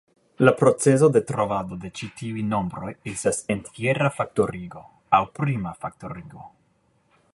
La 0.47 0.51
procezo 0.59 1.09
de 1.17 1.21
trovado 1.31 1.77
de 1.83 1.91
ĉi 1.99 2.09
tiuj 2.21 2.45
nombroj 2.53 2.89
estas 3.11 3.43
entjera 3.57 4.09
faktorigo, 4.17 4.83
aŭ 5.19 5.21
prima 5.41 5.75
faktorigo. 5.85 6.49